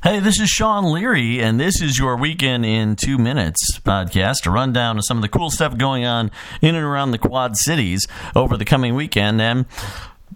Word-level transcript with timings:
Hey, 0.00 0.20
this 0.20 0.38
is 0.38 0.48
Sean 0.48 0.92
Leary, 0.92 1.40
and 1.40 1.58
this 1.58 1.82
is 1.82 1.98
your 1.98 2.16
Weekend 2.16 2.64
in 2.64 2.94
Two 2.94 3.18
Minutes 3.18 3.80
podcast, 3.80 4.46
a 4.46 4.50
rundown 4.50 4.96
of 4.96 5.04
some 5.04 5.18
of 5.18 5.22
the 5.22 5.28
cool 5.28 5.50
stuff 5.50 5.76
going 5.76 6.04
on 6.04 6.30
in 6.62 6.76
and 6.76 6.84
around 6.84 7.10
the 7.10 7.18
Quad 7.18 7.56
Cities 7.56 8.06
over 8.36 8.56
the 8.56 8.64
coming 8.64 8.94
weekend. 8.94 9.40
And 9.40 9.66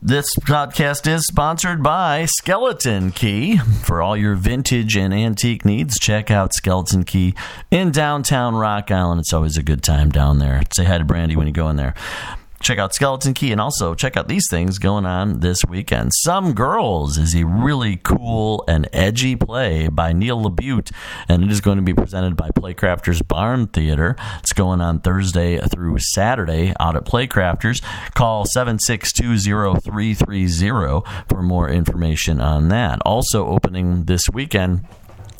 this 0.02 0.34
podcast 0.34 1.06
is 1.06 1.28
sponsored 1.28 1.80
by 1.80 2.24
Skeleton 2.24 3.12
Key. 3.12 3.58
For 3.58 4.02
all 4.02 4.16
your 4.16 4.34
vintage 4.34 4.96
and 4.96 5.14
antique 5.14 5.64
needs, 5.64 5.96
check 5.96 6.28
out 6.28 6.52
Skeleton 6.52 7.04
Key 7.04 7.32
in 7.70 7.92
downtown 7.92 8.56
Rock 8.56 8.90
Island. 8.90 9.20
It's 9.20 9.32
always 9.32 9.56
a 9.56 9.62
good 9.62 9.84
time 9.84 10.10
down 10.10 10.40
there. 10.40 10.60
Say 10.74 10.86
hi 10.86 10.98
to 10.98 11.04
Brandy 11.04 11.36
when 11.36 11.46
you 11.46 11.52
go 11.52 11.68
in 11.68 11.76
there 11.76 11.94
check 12.62 12.78
out 12.78 12.94
Skeleton 12.94 13.34
Key 13.34 13.52
and 13.52 13.60
also 13.60 13.94
check 13.94 14.16
out 14.16 14.28
these 14.28 14.46
things 14.48 14.78
going 14.78 15.04
on 15.04 15.40
this 15.40 15.58
weekend. 15.68 16.12
Some 16.14 16.54
Girls 16.54 17.18
is 17.18 17.34
a 17.34 17.44
really 17.44 17.96
cool 17.96 18.64
and 18.68 18.88
edgy 18.92 19.34
play 19.36 19.88
by 19.88 20.12
Neil 20.12 20.40
LaBute, 20.42 20.92
and 21.28 21.42
it 21.42 21.50
is 21.50 21.60
going 21.60 21.76
to 21.76 21.82
be 21.82 21.94
presented 21.94 22.36
by 22.36 22.50
Playcrafters 22.50 23.26
Barn 23.26 23.66
Theater. 23.66 24.14
It's 24.38 24.52
going 24.52 24.80
on 24.80 25.00
Thursday 25.00 25.58
through 25.58 25.98
Saturday 25.98 26.72
out 26.78 26.94
at 26.96 27.04
Playcrafters. 27.04 27.82
Call 28.14 28.46
7620330 28.56 31.28
for 31.28 31.42
more 31.42 31.68
information 31.68 32.40
on 32.40 32.68
that. 32.68 33.00
Also 33.04 33.48
opening 33.48 34.04
this 34.04 34.30
weekend 34.30 34.86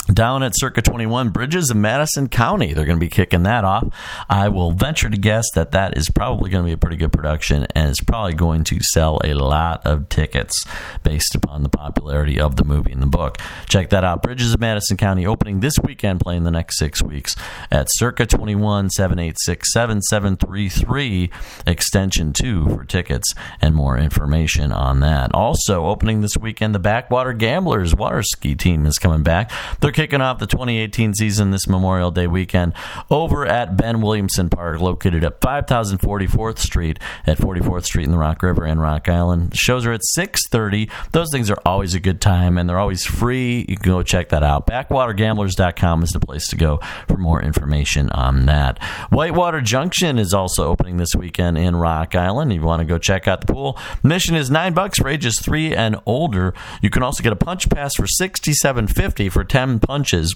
down 0.06 0.42
at 0.42 0.52
Circa 0.54 0.82
21 0.82 1.30
Bridges 1.30 1.70
in 1.70 1.80
Madison 1.80 2.28
County. 2.28 2.72
They're 2.72 2.84
going 2.84 2.98
to 2.98 3.04
be 3.04 3.10
kicking 3.10 3.44
that 3.44 3.64
off. 3.64 3.88
I 4.28 4.48
will 4.48 4.72
venture 4.72 5.08
to 5.08 5.16
guess 5.16 5.44
that 5.54 5.72
that 5.72 5.96
is 5.96 6.10
probably 6.10 6.50
going 6.50 6.64
to 6.64 6.68
be 6.68 6.72
a 6.72 6.78
pretty 6.78 6.96
good 6.96 7.12
production 7.12 7.66
and 7.74 7.88
it's 7.88 8.00
probably 8.00 8.34
going 8.34 8.64
to 8.64 8.80
sell 8.80 9.20
a 9.24 9.34
lot 9.34 9.86
of 9.86 10.08
tickets 10.08 10.66
based 11.02 11.34
upon 11.34 11.62
the 11.62 11.68
popularity 11.68 12.40
of 12.40 12.56
the 12.56 12.64
movie 12.64 12.92
and 12.92 13.02
the 13.02 13.06
book. 13.06 13.38
Check 13.68 13.90
that 13.90 14.04
out. 14.04 14.22
Bridges 14.22 14.54
of 14.54 14.60
Madison 14.60 14.96
County 14.96 15.26
opening 15.26 15.60
this 15.60 15.74
weekend, 15.82 16.20
playing 16.20 16.44
the 16.44 16.50
next 16.50 16.78
six 16.78 17.02
weeks 17.02 17.36
at 17.70 17.86
Circa 17.90 18.26
21 18.26 18.90
786 18.90 19.72
7733 19.72 21.30
extension 21.66 22.32
2 22.32 22.68
for 22.68 22.84
tickets 22.84 23.32
and 23.60 23.74
more 23.74 23.96
information 23.96 24.72
on 24.72 25.00
that. 25.00 25.32
Also, 25.34 25.86
opening 25.86 26.20
this 26.20 26.36
weekend, 26.36 26.74
the 26.74 26.78
Backwater 26.80 27.32
Gamblers 27.32 27.94
water 27.94 28.22
ski 28.22 28.54
team 28.54 28.84
is 28.86 28.98
coming 28.98 29.22
back. 29.22 29.50
They're 29.80 29.91
kicking 29.92 30.20
off 30.20 30.38
the 30.38 30.46
2018 30.46 31.14
season 31.14 31.50
this 31.50 31.68
Memorial 31.68 32.10
Day 32.10 32.26
weekend 32.26 32.74
over 33.10 33.46
at 33.46 33.76
Ben 33.76 34.00
Williamson 34.00 34.48
Park, 34.48 34.80
located 34.80 35.24
at 35.24 35.40
5044th 35.40 36.58
Street 36.58 36.98
at 37.26 37.38
44th 37.38 37.84
Street 37.84 38.04
in 38.04 38.10
the 38.10 38.18
Rock 38.18 38.42
River 38.42 38.64
and 38.64 38.80
Rock 38.80 39.08
Island. 39.08 39.56
shows 39.56 39.86
are 39.86 39.92
at 39.92 40.04
6:30. 40.04 40.90
Those 41.12 41.28
things 41.30 41.50
are 41.50 41.58
always 41.64 41.94
a 41.94 42.00
good 42.00 42.20
time 42.20 42.58
and 42.58 42.68
they're 42.68 42.78
always 42.78 43.04
free. 43.04 43.64
You 43.68 43.76
can 43.76 43.90
go 43.90 44.02
check 44.02 44.30
that 44.30 44.42
out. 44.42 44.66
Backwatergamblers.com 44.66 46.02
is 46.02 46.10
the 46.10 46.20
place 46.20 46.48
to 46.48 46.56
go 46.56 46.80
for 47.06 47.16
more 47.16 47.42
information 47.42 48.10
on 48.10 48.46
that. 48.46 48.82
Whitewater 49.10 49.60
Junction 49.60 50.18
is 50.18 50.32
also 50.32 50.68
opening 50.68 50.96
this 50.96 51.14
weekend 51.16 51.58
in 51.58 51.76
Rock 51.76 52.14
Island. 52.14 52.52
If 52.52 52.56
you 52.56 52.64
want 52.66 52.80
to 52.80 52.86
go 52.86 52.98
check 52.98 53.28
out 53.28 53.40
the 53.46 53.52
pool, 53.52 53.78
mission 54.02 54.34
is 54.34 54.50
nine 54.50 54.72
bucks 54.72 54.98
for 54.98 55.08
ages 55.08 55.38
three 55.40 55.74
and 55.74 55.96
older. 56.06 56.54
You 56.80 56.90
can 56.90 57.02
also 57.02 57.22
get 57.22 57.32
a 57.32 57.36
punch 57.36 57.68
pass 57.68 57.94
for 57.94 58.06
67.50 58.06 59.30
for 59.30 59.44
10 59.44 59.78
punches 59.82 60.34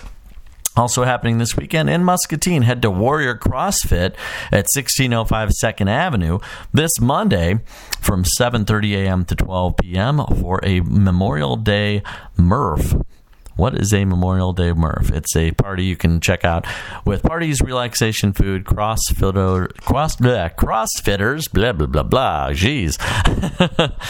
Also 0.77 1.05
happening 1.05 1.39
this 1.39 1.56
weekend 1.56 1.89
in 1.89 2.05
Muscatine, 2.05 2.61
head 2.61 2.83
to 2.83 2.91
Warrior 2.91 3.34
CrossFit 3.34 4.15
at 4.53 4.66
1605 4.75 5.53
Second 5.53 5.89
Avenue 5.89 6.39
this 6.75 7.00
Monday 7.00 7.61
from 8.06 8.22
7:30 8.22 9.05
a.m. 9.05 9.25
to 9.25 9.34
12 9.34 9.77
p.m. 9.78 10.25
for 10.41 10.61
a 10.62 10.81
Memorial 10.81 11.56
Day 11.56 12.05
Murph 12.37 12.94
what 13.56 13.75
is 13.75 13.93
a 13.94 14.05
Memorial 14.05 14.53
Day 14.53 14.72
Murph? 14.72 15.11
It's 15.11 15.34
a 15.34 15.53
party 15.53 15.84
you 15.84 15.97
can 15.97 16.21
check 16.21 16.44
out 16.44 16.67
with 17.06 17.22
parties, 17.22 17.62
relaxation 17.62 18.34
food, 18.34 18.65
crossfitter, 18.65 19.75
cross, 19.81 20.17
bleh, 20.17 20.55
crossfitters, 20.55 21.50
blah, 21.50 21.72
blah, 21.72 21.87
blah, 21.87 22.03
blah. 22.03 22.50
Jeez. 22.50 22.99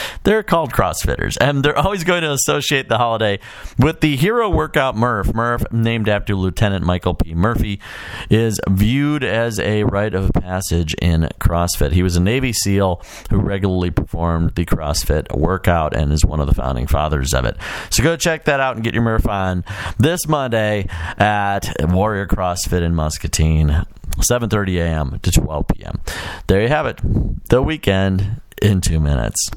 they're 0.24 0.42
called 0.42 0.72
crossfitters, 0.72 1.36
and 1.40 1.64
they're 1.64 1.78
always 1.78 2.02
going 2.02 2.22
to 2.22 2.32
associate 2.32 2.88
the 2.88 2.98
holiday 2.98 3.38
with 3.78 4.00
the 4.00 4.16
hero 4.16 4.50
workout 4.50 4.96
Murph. 4.96 5.32
Murph, 5.32 5.64
named 5.72 6.08
after 6.08 6.34
Lieutenant 6.34 6.84
Michael 6.84 7.14
P. 7.14 7.32
Murphy, 7.32 7.80
is 8.28 8.60
viewed 8.68 9.22
as 9.22 9.60
a 9.60 9.84
rite 9.84 10.14
of 10.14 10.32
passage 10.32 10.94
in 10.94 11.28
CrossFit. 11.40 11.92
He 11.92 12.02
was 12.02 12.16
a 12.16 12.20
Navy 12.20 12.52
SEAL 12.52 13.00
who 13.30 13.38
regularly 13.38 13.92
performed 13.92 14.56
the 14.56 14.64
CrossFit 14.64 15.36
workout 15.36 15.94
and 15.94 16.12
is 16.12 16.24
one 16.24 16.40
of 16.40 16.48
the 16.48 16.54
founding 16.54 16.88
fathers 16.88 17.32
of 17.32 17.44
it. 17.44 17.56
So 17.90 18.02
go 18.02 18.16
check 18.16 18.46
that 18.46 18.58
out 18.58 18.74
and 18.74 18.84
get 18.84 18.92
your 18.92 19.04
Murph 19.04 19.28
on 19.28 19.35
on 19.36 19.64
this 19.98 20.26
Monday 20.26 20.86
at 21.18 21.74
Warrior 21.80 22.26
CrossFit 22.26 22.82
in 22.82 22.94
Muscatine, 22.94 23.84
7:30 24.18 24.80
a.m. 24.80 25.20
to 25.20 25.30
12 25.30 25.66
p.m. 25.68 26.00
There 26.46 26.62
you 26.62 26.68
have 26.68 26.86
it. 26.86 27.00
The 27.48 27.62
weekend 27.62 28.40
in 28.62 28.80
2 28.80 28.98
minutes. 28.98 29.50